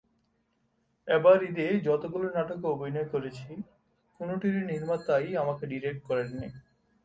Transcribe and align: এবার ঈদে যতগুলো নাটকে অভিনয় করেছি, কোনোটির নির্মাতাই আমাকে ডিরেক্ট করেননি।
এবার 1.07 1.37
ঈদে 1.43 1.67
যতগুলো 1.87 2.27
নাটকে 2.29 2.67
অভিনয় 2.67 3.07
করেছি, 3.13 3.47
কোনোটির 4.19 4.55
নির্মাতাই 4.71 5.27
আমাকে 5.37 5.63
ডিরেক্ট 5.71 6.01
করেননি। 6.07 6.49